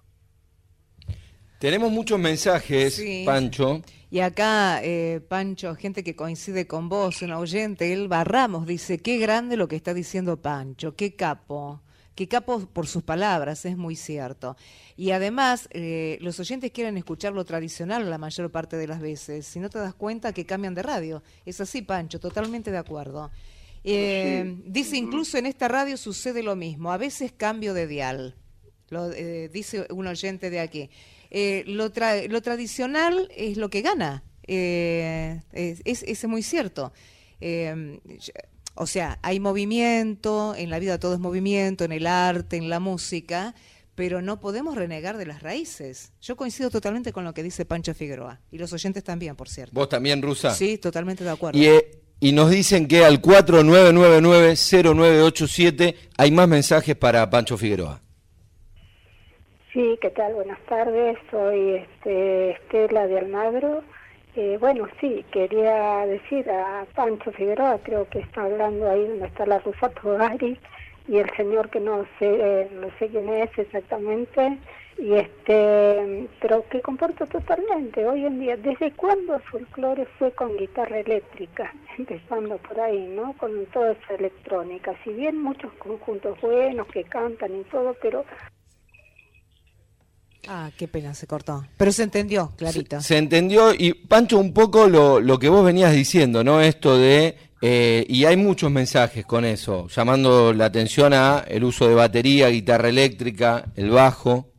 Tenemos 1.60 1.92
muchos 1.92 2.20
mensajes, 2.20 3.02
Pancho. 3.26 3.82
Y 4.12 4.20
acá, 4.20 4.80
eh, 4.84 5.22
Pancho, 5.28 5.76
gente 5.76 6.04
que 6.04 6.16
coincide 6.16 6.68
con 6.68 6.88
vos, 6.88 7.24
un 7.24 7.32
oyente, 7.32 7.92
Elba 7.92 8.24
Ramos, 8.24 8.68
dice, 8.68 9.00
qué 9.00 9.18
grande 9.18 9.58
lo 9.58 9.68
que 9.68 9.76
está 9.76 9.94
diciendo 9.94 10.40
Pancho, 10.40 10.96
qué 10.96 11.16
capo, 11.16 11.82
qué 12.14 12.28
capo 12.28 12.60
por 12.68 12.86
sus 12.86 13.02
palabras, 13.02 13.66
es 13.66 13.76
muy 13.76 13.96
cierto. 13.96 14.56
Y 14.96 15.12
además, 15.12 15.68
eh, 15.72 16.20
los 16.22 16.40
oyentes 16.40 16.72
quieren 16.72 16.96
escuchar 16.96 17.34
lo 17.34 17.44
tradicional 17.44 18.08
la 18.08 18.20
mayor 18.20 18.52
parte 18.52 18.78
de 18.78 18.88
las 18.88 19.02
veces, 19.02 19.48
si 19.48 19.60
no 19.60 19.70
te 19.70 19.80
das 19.80 19.96
cuenta 19.96 20.34
que 20.34 20.46
cambian 20.46 20.76
de 20.76 20.84
radio. 20.84 21.24
Es 21.44 21.60
así, 21.60 21.82
Pancho, 21.82 22.20
totalmente 22.20 22.70
de 22.70 22.78
acuerdo. 22.78 23.32
Eh, 23.84 24.58
dice, 24.64 24.96
incluso 24.96 25.40
en 25.40 25.48
esta 25.48 25.68
radio 25.68 25.98
sucede 25.98 26.44
lo 26.44 26.56
mismo, 26.56 26.92
a 26.92 26.98
veces 26.98 27.34
cambio 27.36 27.74
de 27.74 27.88
dial, 27.88 28.36
lo, 28.90 29.10
dice 29.10 29.88
un 29.90 30.08
oyente 30.08 30.50
de 30.50 30.60
aquí. 30.62 30.90
Eh, 31.30 31.64
lo, 31.68 31.92
lo 32.30 32.42
tradicional 32.42 33.30
es 33.36 33.58
lo 33.58 33.70
que 33.70 33.82
gana. 33.82 34.24
Eh, 34.48 35.42
es, 35.52 36.04
es, 36.04 36.26
muy 36.26 36.42
cierto. 36.42 36.94
Eh, 37.42 38.00
o 38.76 38.88
sea, 38.88 39.20
hay 39.22 39.40
movimiento, 39.40 40.56
en 40.56 40.70
la 40.70 40.80
vida 40.80 41.00
todo 41.00 41.14
es 41.14 41.20
movimiento, 41.20 41.84
en 41.84 41.92
el 41.92 42.08
arte, 42.08 42.56
en 42.58 42.70
la 42.70 42.80
música, 42.80 43.54
pero 43.96 44.22
no 44.22 44.40
podemos 44.40 44.76
renegar 44.76 45.18
de 45.18 45.26
las 45.26 45.42
raíces. 45.42 46.12
Yo 46.22 46.38
coincido 46.38 46.70
totalmente 46.70 47.12
con 47.12 47.24
lo 47.24 47.34
que 47.34 47.42
dice 47.42 47.66
Pancho 47.66 47.96
Figueroa, 47.96 48.40
y 48.52 48.60
los 48.60 48.72
oyentes 48.72 49.04
también, 49.04 49.36
por 49.36 49.50
cierto. 49.50 49.74
¿Vos 49.74 49.90
también, 49.90 50.22
Rusa? 50.22 50.54
Sí, 50.54 50.78
totalmente 50.78 51.24
de 51.24 51.32
acuerdo. 51.32 51.60
Y, 51.60 51.72
y 52.20 52.32
nos 52.32 52.52
dicen 52.52 52.88
que 52.88 53.04
al 53.04 53.22
4999-0987 53.22 55.96
hay 56.18 56.32
más 56.32 56.48
mensajes 56.48 56.96
para 56.96 57.30
Pancho 57.30 57.58
Figueroa. 57.58 58.02
Sí, 59.78 59.96
¿qué 60.02 60.10
tal? 60.10 60.34
Buenas 60.34 60.60
tardes. 60.62 61.20
Soy 61.30 61.76
este, 61.76 62.50
Estela 62.50 63.06
de 63.06 63.20
Almagro. 63.20 63.84
Eh, 64.36 64.58
bueno, 64.60 64.88
sí, 65.00 65.24
quería 65.32 66.04
decir 66.08 66.50
a 66.50 66.88
Pancho 66.96 67.32
Figueroa, 67.32 67.78
creo 67.84 68.10
que 68.10 68.18
está 68.18 68.46
hablando 68.46 68.90
ahí 68.90 69.06
donde 69.08 69.28
está 69.28 69.46
la 69.46 69.60
Rusa 69.60 69.90
Togari 69.90 70.60
y 71.08 71.18
el 71.18 71.30
señor 71.36 71.70
que 71.70 71.80
no 71.80 72.08
sé, 72.18 72.68
no 72.74 72.88
sé 72.98 73.10
quién 73.10 73.30
es 73.30 73.56
exactamente, 73.56 74.58
y 74.98 75.14
este, 75.14 76.28
pero 76.42 76.68
que 76.70 76.82
comporto 76.82 77.28
totalmente. 77.28 78.04
Hoy 78.04 78.26
en 78.26 78.40
día, 78.40 78.58
¿desde 78.58 78.92
cuándo 78.94 79.36
el 79.36 79.42
folclore 79.44 80.08
fue 80.18 80.32
con 80.32 80.58
guitarra 80.58 81.02
eléctrica? 81.02 81.72
Empezando 82.00 82.58
por 82.58 82.80
ahí, 82.80 83.06
¿no? 83.16 83.34
Con 83.34 83.68
toda 83.68 83.92
esa 83.92 84.16
electrónica. 84.16 84.96
Si 85.04 85.14
bien 85.14 85.40
muchos 85.40 85.72
conjuntos 85.74 86.42
buenos 86.42 86.88
que 86.88 87.04
cantan 87.04 87.56
y 87.56 87.64
todo, 87.66 87.96
pero 88.02 88.26
Ah, 90.48 90.72
qué 90.78 90.88
pena, 90.88 91.14
se 91.14 91.28
cortó. 91.28 91.66
Pero 91.78 91.92
se 91.92 92.04
entendió, 92.04 92.54
clarito. 92.58 93.02
Se, 93.02 93.18
entendió 93.18 93.74
y 93.74 93.94
Pancho, 93.94 94.40
un 94.40 94.54
poco 94.54 94.88
lo, 94.88 95.20
lo, 95.20 95.40
que 95.40 95.50
vos 95.50 95.66
venías 95.66 95.94
diciendo, 95.94 96.44
¿no? 96.44 96.62
Esto 96.62 96.98
de, 96.98 97.36
eh, 97.62 98.06
y 98.08 98.26
hay 98.26 98.38
muchos 98.38 98.72
mensajes 98.72 99.26
con 99.26 99.44
eso, 99.44 99.88
llamando 99.88 100.54
la 100.54 100.66
atención 100.66 101.14
a 101.14 101.44
el 101.48 101.64
uso 101.64 101.88
de 101.88 101.96
batería, 101.96 102.50
guitarra 102.50 102.90
eléctrica, 102.90 103.66
el 103.76 103.90
bajo. 103.90 104.52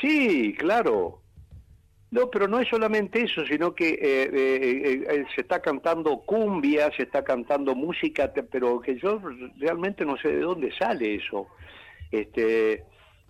Sí, 0.00 0.54
claro. 0.58 1.22
No, 2.10 2.30
pero 2.30 2.46
no 2.46 2.60
es 2.60 2.68
solamente 2.68 3.22
eso, 3.22 3.44
sino 3.46 3.74
que 3.74 3.88
eh, 3.88 4.30
eh, 4.32 5.24
se 5.34 5.40
está 5.40 5.60
cantando 5.60 6.20
cumbia, 6.20 6.90
se 6.96 7.02
está 7.02 7.24
cantando 7.24 7.74
música, 7.74 8.32
pero 8.50 8.80
que 8.80 8.96
yo 8.96 9.20
realmente 9.58 10.04
no 10.04 10.16
sé 10.18 10.28
de 10.28 10.40
dónde 10.40 10.72
sale 10.78 11.16
eso. 11.16 11.48
Este, 12.10 12.84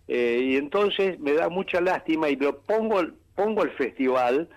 eh, 0.08 0.40
y 0.42 0.56
entonces 0.56 1.18
me 1.18 1.32
da 1.32 1.48
mucha 1.48 1.80
lástima 1.80 2.28
y 2.28 2.36
lo 2.36 2.60
pongo, 2.60 3.02
pongo 3.34 3.62
el 3.62 3.70
festival 3.72 4.48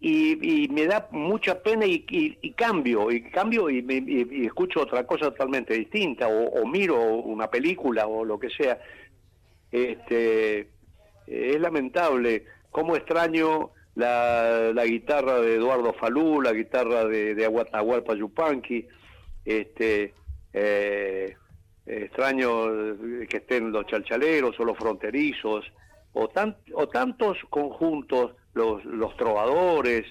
y, 0.00 0.66
me 0.70 0.86
da 0.86 1.08
mucha 1.10 1.62
pena 1.62 1.84
y, 1.86 2.54
cambio, 2.56 3.10
y 3.10 3.22
cambio 3.30 3.68
y, 3.68 3.84
y, 3.86 4.46
escucho 4.46 4.80
otra 4.80 5.06
cosa 5.06 5.26
totalmente 5.26 5.74
distinta, 5.74 6.26
o, 6.26 6.66
miro 6.66 6.98
una 6.98 7.50
película 7.50 8.06
o 8.06 8.24
lo 8.24 8.38
que 8.38 8.48
sea. 8.48 8.80
Este, 9.70 10.70
es 11.26 11.60
lamentable 11.60 12.44
cómo 12.70 12.96
extraño 12.96 13.72
la, 13.94 14.72
la 14.74 14.84
guitarra 14.86 15.38
de 15.40 15.56
Eduardo 15.56 15.92
Falú, 15.92 16.40
la 16.40 16.52
guitarra 16.52 17.04
de, 17.04 17.34
de 17.34 17.44
Aguatahualpa 17.44 18.14
Yupanqui, 18.14 18.88
este, 19.44 20.14
eh, 20.54 21.36
extraño 21.86 22.96
que 23.28 23.38
estén 23.38 23.72
los 23.72 23.86
chalchaleros 23.86 24.58
o 24.60 24.64
los 24.64 24.78
fronterizos, 24.78 25.64
o, 26.12 26.28
tan, 26.28 26.56
o 26.74 26.88
tantos 26.88 27.38
conjuntos 27.48 28.32
los, 28.54 28.84
los 28.84 29.16
trovadores, 29.16 30.04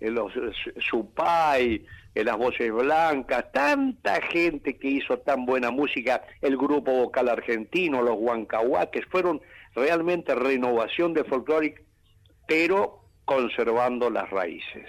eh, 0.00 0.10
los 0.10 0.32
Supay, 0.78 1.84
eh, 2.14 2.24
las 2.24 2.36
voces 2.36 2.70
blancas, 2.72 3.50
tanta 3.52 4.20
gente 4.20 4.76
que 4.76 4.88
hizo 4.88 5.18
tan 5.18 5.46
buena 5.46 5.70
música, 5.70 6.22
el 6.42 6.56
grupo 6.56 6.92
vocal 6.92 7.28
argentino, 7.28 8.02
los 8.02 8.16
huancahuaques, 8.18 9.06
fueron 9.06 9.40
realmente 9.74 10.34
renovación 10.34 11.14
de 11.14 11.24
folclore, 11.24 11.74
pero 12.46 13.00
conservando 13.24 14.10
las 14.10 14.30
raíces. 14.30 14.86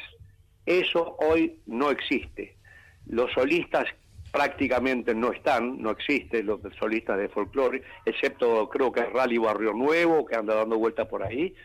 Eso 0.66 1.16
hoy 1.20 1.60
no 1.66 1.92
existe. 1.92 2.58
Los 3.06 3.32
solistas 3.32 3.86
prácticamente 4.38 5.16
no 5.16 5.32
están, 5.32 5.82
no 5.82 5.90
existen 5.90 6.46
los 6.46 6.60
solistas 6.80 7.18
de 7.18 7.28
folclore, 7.28 7.82
excepto 8.06 8.70
creo 8.70 8.92
que 8.92 9.00
es 9.00 9.12
Rally 9.12 9.40
Barrio 9.40 9.74
Nuevo, 9.74 10.28
que 10.28 10.36
anda 10.36 10.54
dando 10.54 10.78
vueltas 10.78 11.08
por 11.08 11.24
ahí, 11.24 11.56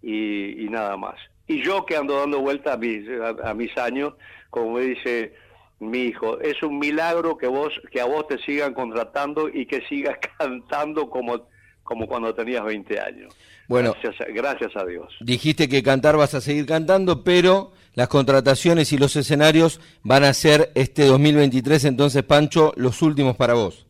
y, 0.00 0.66
nada 0.70 0.96
más. 0.96 1.16
Y 1.46 1.62
yo 1.62 1.84
que 1.84 1.96
ando 1.96 2.18
dando 2.18 2.40
vuelta 2.40 2.72
a 2.72 2.76
mis, 2.78 3.06
a, 3.44 3.52
mis 3.52 3.76
años, 3.76 4.14
como 4.48 4.72
me 4.72 4.80
dice 4.80 5.34
mi 5.80 6.04
hijo, 6.04 6.40
es 6.40 6.62
un 6.62 6.78
milagro 6.78 7.36
que 7.36 7.46
vos 7.46 7.78
que 7.92 8.00
a 8.00 8.06
vos 8.06 8.26
te 8.26 8.38
sigan 8.38 8.72
contratando 8.72 9.50
y 9.50 9.66
que 9.66 9.82
sigas 9.82 10.16
cantando 10.38 11.10
como 11.10 11.46
como 11.88 12.06
cuando 12.06 12.34
tenías 12.34 12.62
20 12.62 13.00
años. 13.00 13.34
Bueno, 13.66 13.94
gracias, 14.02 14.28
gracias 14.34 14.76
a 14.76 14.84
Dios. 14.84 15.16
Dijiste 15.20 15.70
que 15.70 15.82
cantar 15.82 16.18
vas 16.18 16.34
a 16.34 16.42
seguir 16.42 16.66
cantando, 16.66 17.24
pero 17.24 17.72
las 17.94 18.08
contrataciones 18.08 18.92
y 18.92 18.98
los 18.98 19.16
escenarios 19.16 19.80
van 20.02 20.24
a 20.24 20.34
ser 20.34 20.70
este 20.74 21.06
2023, 21.06 21.86
entonces 21.86 22.22
Pancho, 22.24 22.74
los 22.76 23.00
últimos 23.00 23.36
para 23.36 23.54
vos. 23.54 23.86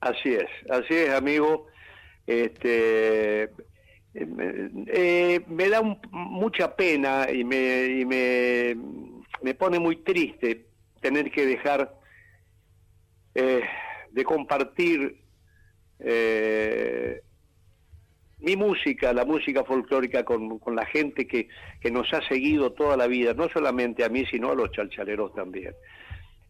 Así 0.00 0.32
es, 0.32 0.46
así 0.70 0.94
es, 0.94 1.10
amigo. 1.10 1.66
Este, 2.24 3.50
eh, 4.14 5.40
me 5.48 5.68
da 5.70 5.82
mucha 6.12 6.76
pena 6.76 7.26
y, 7.32 7.42
me, 7.42 8.04
me, 8.06 8.76
me, 9.42 9.54
pone 9.54 9.80
muy 9.80 9.96
triste 10.04 10.66
tener 11.00 11.32
que 11.32 11.46
dejar 11.46 11.98
eh, 13.34 13.62
de 14.12 14.24
compartir 14.24 15.27
eh, 16.00 17.22
mi 18.40 18.56
música, 18.56 19.12
la 19.12 19.24
música 19.24 19.64
folclórica 19.64 20.24
con, 20.24 20.60
la 20.74 20.86
gente 20.86 21.26
que, 21.26 21.48
que, 21.80 21.90
nos 21.90 22.12
ha 22.14 22.26
seguido 22.28 22.72
toda 22.72 22.96
la 22.96 23.06
vida, 23.06 23.34
no 23.34 23.48
solamente 23.48 24.04
a 24.04 24.08
mí, 24.08 24.24
sino 24.26 24.50
a 24.50 24.54
los 24.54 24.70
chalchaleros 24.70 25.34
también. 25.34 25.74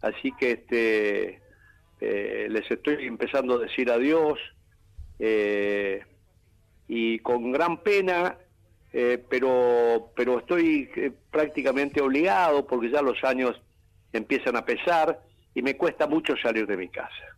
Así 0.03 0.33
que 0.39 0.51
este, 0.53 1.41
les 2.49 2.71
estoy 2.71 3.07
empezando 3.07 3.55
a 3.55 3.59
decir 3.59 3.91
adiós. 3.91 4.39
Eh, 5.19 6.03
y 6.87 7.19
con 7.19 7.53
gran 7.53 7.83
pena, 7.83 8.37
eh, 8.93 9.23
pero, 9.29 10.13
pero 10.17 10.39
estoy 10.39 10.91
eh, 10.97 11.13
prácticamente 11.31 12.01
obligado 12.01 12.67
porque 12.67 12.91
ya 12.91 13.03
los 13.03 13.23
años 13.25 13.61
empiezan 14.13 14.57
a 14.57 14.65
pesar 14.65 15.21
y 15.55 15.63
me 15.63 15.77
cuesta 15.77 16.07
mucho 16.07 16.35
salir 16.37 16.67
de 16.67 16.77
mi 16.77 16.89
casa. 16.89 17.37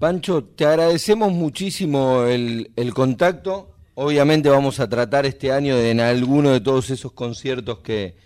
Pancho, 0.00 0.42
te 0.42 0.64
agradecemos 0.64 1.30
muchísimo 1.30 2.24
el, 2.24 2.70
el 2.74 2.94
contacto. 2.94 3.74
Obviamente 3.92 4.48
vamos 4.48 4.80
a 4.80 4.88
tratar 4.88 5.26
este 5.26 5.52
año 5.52 5.76
de 5.76 5.90
en 5.90 6.00
alguno 6.00 6.52
de 6.52 6.62
todos 6.62 6.88
esos 6.88 7.12
conciertos 7.12 7.80
que, 7.80 8.16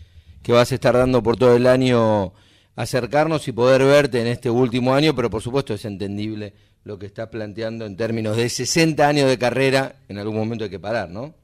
que 0.40 0.52
vas 0.52 0.70
a 0.70 0.76
estar 0.76 0.94
dando 0.94 1.20
por 1.20 1.36
todo 1.36 1.56
el 1.56 1.66
año 1.66 2.32
acercarnos 2.76 3.48
y 3.48 3.52
poder 3.52 3.82
verte 3.82 4.20
en 4.20 4.28
este 4.28 4.50
último 4.50 4.94
año, 4.94 5.16
pero 5.16 5.28
por 5.30 5.42
supuesto 5.42 5.74
es 5.74 5.84
entendible 5.84 6.54
lo 6.84 6.96
que 6.96 7.06
está 7.06 7.28
planteando 7.28 7.86
en 7.86 7.96
términos 7.96 8.36
de 8.36 8.48
60 8.48 9.08
años 9.08 9.28
de 9.28 9.36
carrera, 9.36 9.96
en 10.08 10.18
algún 10.18 10.36
momento 10.36 10.62
hay 10.62 10.70
que 10.70 10.78
parar, 10.78 11.10
¿no? 11.10 11.34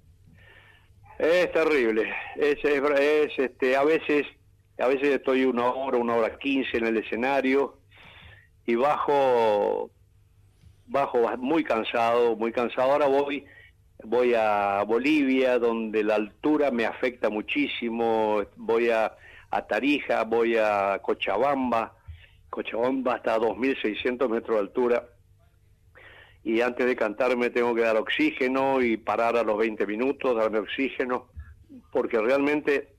Es 1.19 1.51
terrible. 1.51 2.09
Es, 2.37 2.57
es, 2.64 3.33
este, 3.37 3.75
a 3.75 3.83
veces 3.83 4.27
a 4.79 4.87
veces 4.87 5.09
estoy 5.09 5.45
una 5.45 5.73
hora, 5.73 5.99
una 5.99 6.14
hora 6.14 6.38
quince 6.38 6.77
en 6.77 6.87
el 6.87 6.99
escenario 6.99 7.81
y 8.64 8.77
bajo 8.77 9.90
bajo 10.90 11.18
muy 11.38 11.64
cansado, 11.64 12.37
muy 12.37 12.53
cansado. 12.53 12.92
Ahora 12.92 13.07
voy 13.07 13.44
voy 14.05 14.35
a 14.35 14.83
Bolivia 14.87 15.59
donde 15.59 16.03
la 16.03 16.16
altura 16.16 16.70
me 16.70 16.85
afecta 16.85 17.31
muchísimo. 17.31 18.42
Voy 18.57 18.90
a, 18.90 19.16
Tarija, 19.68 20.24
voy 20.24 20.57
a 20.57 20.98
Cochabamba. 21.03 21.94
Cochabamba 22.48 23.14
hasta 23.14 23.38
2.600 23.38 24.29
metros 24.29 24.57
de 24.57 24.61
altura 24.61 25.09
y 26.42 26.62
antes 26.62 26.87
de 26.87 26.96
cantarme 26.96 27.50
tengo 27.50 27.74
que 27.74 27.83
dar 27.83 27.96
oxígeno 27.96 28.81
y 28.81 28.96
parar 28.96 29.37
a 29.37 29.42
los 29.42 29.59
20 29.59 29.87
minutos, 29.87 30.37
darme 30.37 30.59
oxígeno, 30.59 31.29
porque 31.92 32.18
realmente 32.18 32.94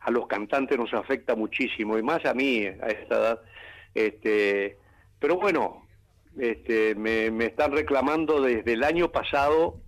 a 0.00 0.10
los 0.10 0.26
cantantes 0.26 0.78
nos 0.78 0.94
afecta 0.94 1.34
muchísimo 1.34 1.98
y 1.98 2.02
más 2.02 2.24
a 2.24 2.32
mí 2.32 2.64
a 2.64 2.86
esta 2.86 3.14
edad. 3.16 3.40
Este, 3.92 4.78
pero 5.18 5.36
bueno, 5.36 5.83
este, 6.38 6.94
me, 6.94 7.30
me 7.30 7.46
están 7.46 7.72
reclamando 7.72 8.40
desde 8.40 8.72
el 8.72 8.84
año 8.84 9.10
pasado 9.12 9.80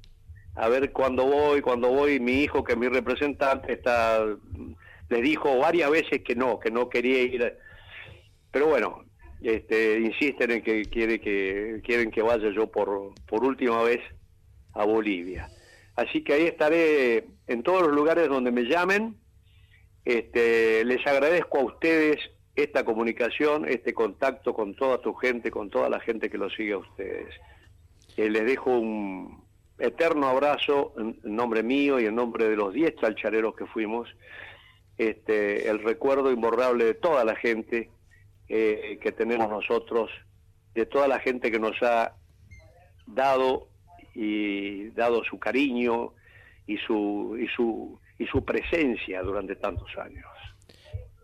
a 0.56 0.68
ver 0.68 0.92
cuándo 0.92 1.24
voy, 1.24 1.60
cuándo 1.60 1.88
voy. 1.88 2.18
Mi 2.18 2.42
hijo, 2.42 2.64
que 2.64 2.72
es 2.72 2.78
mi 2.78 2.88
representante, 2.88 3.72
está, 3.72 4.24
le 5.08 5.22
dijo 5.22 5.58
varias 5.58 5.90
veces 5.90 6.22
que 6.22 6.34
no, 6.34 6.58
que 6.58 6.70
no 6.70 6.88
quería 6.88 7.22
ir. 7.22 7.56
Pero 8.50 8.68
bueno, 8.68 9.04
este, 9.42 10.00
insisten 10.00 10.50
en 10.50 10.62
que, 10.62 10.82
quiere 10.86 11.20
que 11.20 11.80
quieren 11.84 12.10
que 12.10 12.22
vaya 12.22 12.50
yo 12.50 12.70
por, 12.70 13.12
por 13.26 13.44
última 13.44 13.82
vez 13.82 14.00
a 14.72 14.84
Bolivia. 14.84 15.48
Así 15.94 16.24
que 16.24 16.32
ahí 16.32 16.44
estaré 16.44 17.26
en 17.46 17.62
todos 17.62 17.82
los 17.82 17.92
lugares 17.92 18.28
donde 18.28 18.50
me 18.50 18.62
llamen. 18.62 19.16
Este, 20.04 20.84
les 20.84 21.06
agradezco 21.06 21.58
a 21.58 21.64
ustedes 21.64 22.16
esta 22.56 22.84
comunicación, 22.84 23.68
este 23.68 23.92
contacto 23.92 24.54
con 24.54 24.74
toda 24.74 24.98
tu 24.98 25.14
gente, 25.14 25.50
con 25.50 25.68
toda 25.68 25.90
la 25.90 26.00
gente 26.00 26.30
que 26.30 26.38
lo 26.38 26.48
sigue 26.48 26.72
a 26.72 26.78
ustedes. 26.78 27.34
Eh, 28.16 28.30
les 28.30 28.46
dejo 28.46 28.70
un 28.70 29.44
eterno 29.78 30.26
abrazo 30.26 30.94
en, 30.96 31.18
nombre 31.22 31.62
mío 31.62 32.00
y 32.00 32.06
en 32.06 32.14
nombre 32.14 32.48
de 32.48 32.56
los 32.56 32.72
10 32.72 32.96
chalchareros 32.96 33.54
que 33.54 33.66
fuimos. 33.66 34.08
Este, 34.96 35.68
el 35.68 35.82
recuerdo 35.82 36.32
imborrable 36.32 36.86
de 36.86 36.94
toda 36.94 37.24
la 37.26 37.36
gente 37.36 37.90
eh, 38.48 38.98
que 39.02 39.12
tenemos 39.12 39.50
nosotros, 39.50 40.10
de 40.74 40.86
toda 40.86 41.06
la 41.08 41.18
gente 41.18 41.50
que 41.50 41.58
nos 41.58 41.82
ha 41.82 42.14
dado 43.06 43.68
y 44.14 44.88
dado 44.90 45.22
su 45.24 45.38
cariño 45.38 46.14
y 46.66 46.78
su, 46.78 47.36
y 47.38 47.46
su, 47.48 48.00
y 48.18 48.26
su 48.26 48.42
presencia 48.42 49.20
durante 49.20 49.56
tantos 49.56 49.90
años. 49.98 50.24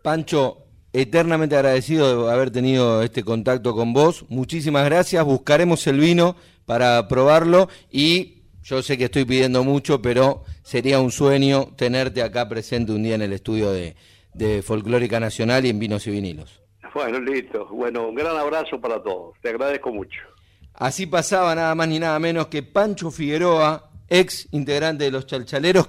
Pancho, 0.03 0.72
eternamente 0.93 1.55
agradecido 1.55 2.27
de 2.27 2.31
haber 2.31 2.51
tenido 2.51 3.01
este 3.01 3.23
contacto 3.23 3.75
con 3.75 3.93
vos. 3.93 4.25
Muchísimas 4.29 4.85
gracias. 4.85 5.25
Buscaremos 5.25 5.85
el 5.87 5.99
vino 5.99 6.35
para 6.65 7.07
probarlo 7.07 7.67
y 7.91 8.43
yo 8.63 8.81
sé 8.81 8.97
que 8.97 9.05
estoy 9.05 9.25
pidiendo 9.25 9.63
mucho, 9.63 10.01
pero 10.01 10.43
sería 10.61 10.99
un 10.99 11.11
sueño 11.11 11.69
tenerte 11.75 12.21
acá 12.21 12.47
presente 12.47 12.93
un 12.93 13.03
día 13.03 13.15
en 13.15 13.23
el 13.23 13.33
estudio 13.33 13.71
de, 13.71 13.95
de 14.33 14.61
Folclórica 14.61 15.19
Nacional 15.19 15.65
y 15.65 15.69
en 15.69 15.79
Vinos 15.79 16.07
y 16.07 16.11
Vinilos. 16.11 16.61
Bueno, 16.93 17.19
listo. 17.19 17.67
Bueno, 17.71 18.07
un 18.07 18.15
gran 18.15 18.37
abrazo 18.37 18.79
para 18.79 19.01
todos. 19.01 19.33
Te 19.41 19.49
agradezco 19.49 19.91
mucho. 19.91 20.19
Así 20.75 21.07
pasaba 21.07 21.53
nada 21.55 21.73
más 21.75 21.87
ni 21.87 21.99
nada 21.99 22.19
menos 22.19 22.47
que 22.47 22.63
Pancho 22.63 23.11
Figueroa, 23.11 23.89
ex 24.09 24.47
integrante 24.51 25.05
de 25.05 25.11
los 25.11 25.25
Chalchaleros. 25.25 25.81